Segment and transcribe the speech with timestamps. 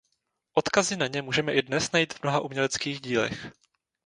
[0.53, 3.51] Odkazy na ně můžeme i dnes najít v mnoha uměleckých dílech.